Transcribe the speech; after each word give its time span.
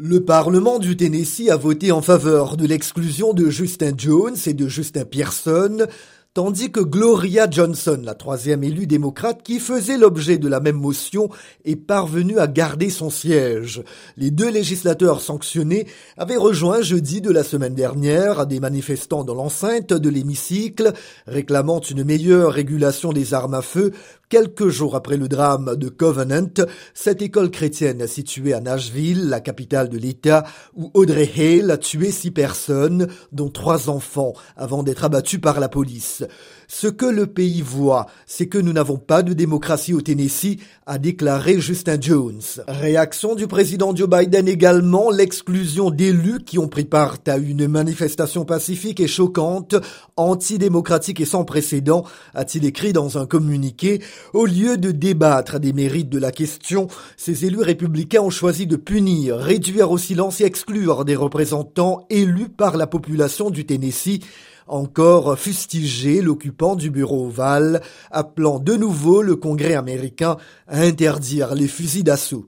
Le 0.00 0.24
Parlement 0.24 0.78
du 0.78 0.96
Tennessee 0.96 1.50
a 1.50 1.56
voté 1.56 1.90
en 1.90 2.02
faveur 2.02 2.56
de 2.56 2.64
l'exclusion 2.64 3.32
de 3.32 3.50
Justin 3.50 3.90
Jones 3.98 4.36
et 4.46 4.54
de 4.54 4.68
Justin 4.68 5.04
Pearson 5.04 5.88
tandis 6.38 6.70
que 6.70 6.78
Gloria 6.78 7.50
Johnson, 7.50 8.00
la 8.04 8.14
troisième 8.14 8.62
élue 8.62 8.86
démocrate 8.86 9.42
qui 9.42 9.58
faisait 9.58 9.98
l'objet 9.98 10.38
de 10.38 10.46
la 10.46 10.60
même 10.60 10.76
motion, 10.76 11.30
est 11.64 11.74
parvenue 11.74 12.38
à 12.38 12.46
garder 12.46 12.90
son 12.90 13.10
siège. 13.10 13.82
Les 14.16 14.30
deux 14.30 14.48
législateurs 14.48 15.20
sanctionnés 15.20 15.88
avaient 16.16 16.36
rejoint 16.36 16.80
jeudi 16.80 17.20
de 17.20 17.32
la 17.32 17.42
semaine 17.42 17.74
dernière 17.74 18.46
des 18.46 18.60
manifestants 18.60 19.24
dans 19.24 19.34
l'enceinte 19.34 19.92
de 19.92 20.08
l'hémicycle, 20.08 20.92
réclamant 21.26 21.80
une 21.80 22.04
meilleure 22.04 22.52
régulation 22.52 23.12
des 23.12 23.34
armes 23.34 23.54
à 23.54 23.62
feu 23.62 23.90
Quelques 24.28 24.68
jours 24.68 24.94
après 24.94 25.16
le 25.16 25.26
drame 25.26 25.74
de 25.76 25.88
Covenant, 25.88 26.66
cette 26.92 27.22
école 27.22 27.50
chrétienne 27.50 28.06
située 28.06 28.52
à 28.52 28.60
Nashville, 28.60 29.30
la 29.30 29.40
capitale 29.40 29.88
de 29.88 29.96
l'État, 29.96 30.44
où 30.74 30.90
Audrey 30.92 31.30
Hale 31.34 31.70
a 31.70 31.78
tué 31.78 32.10
six 32.10 32.30
personnes, 32.30 33.08
dont 33.32 33.48
trois 33.48 33.88
enfants, 33.88 34.34
avant 34.54 34.82
d'être 34.82 35.04
abattus 35.04 35.40
par 35.40 35.60
la 35.60 35.70
police. 35.70 36.24
Ce 36.70 36.86
que 36.86 37.06
le 37.06 37.26
pays 37.26 37.62
voit, 37.62 38.06
c'est 38.26 38.46
que 38.46 38.58
nous 38.58 38.74
n'avons 38.74 38.98
pas 38.98 39.22
de 39.22 39.32
démocratie 39.32 39.94
au 39.94 40.02
Tennessee, 40.02 40.58
a 40.86 40.98
déclaré 40.98 41.60
Justin 41.60 41.98
Jones. 41.98 42.42
Réaction 42.68 43.34
du 43.34 43.46
président 43.46 43.96
Joe 43.96 44.08
Biden 44.08 44.46
également, 44.46 45.10
l'exclusion 45.10 45.90
d'élus 45.90 46.40
qui 46.44 46.58
ont 46.58 46.68
pris 46.68 46.84
part 46.84 47.16
à 47.26 47.38
une 47.38 47.68
manifestation 47.68 48.44
pacifique 48.44 49.00
et 49.00 49.06
choquante, 49.06 49.76
antidémocratique 50.16 51.20
et 51.20 51.24
sans 51.24 51.44
précédent, 51.44 52.04
a-t-il 52.34 52.66
écrit 52.66 52.92
dans 52.92 53.16
un 53.16 53.24
communiqué. 53.24 54.02
Au 54.34 54.44
lieu 54.44 54.76
de 54.76 54.90
débattre 54.90 55.58
des 55.58 55.72
mérites 55.72 56.10
de 56.10 56.18
la 56.18 56.32
question, 56.32 56.88
ces 57.16 57.46
élus 57.46 57.62
républicains 57.62 58.20
ont 58.20 58.30
choisi 58.30 58.66
de 58.66 58.76
punir, 58.76 59.36
réduire 59.36 59.90
au 59.90 59.96
silence 59.96 60.42
et 60.42 60.44
exclure 60.44 61.06
des 61.06 61.16
représentants 61.16 62.06
élus 62.10 62.50
par 62.50 62.76
la 62.76 62.86
population 62.86 63.48
du 63.48 63.64
Tennessee 63.64 64.20
encore 64.68 65.38
fustigé 65.38 66.20
l'occupant 66.20 66.76
du 66.76 66.90
bureau 66.90 67.26
ovale, 67.26 67.80
appelant 68.10 68.58
de 68.58 68.74
nouveau 68.74 69.22
le 69.22 69.36
Congrès 69.36 69.74
américain 69.74 70.36
à 70.66 70.80
interdire 70.80 71.54
les 71.54 71.68
fusils 71.68 72.04
d'assaut. 72.04 72.46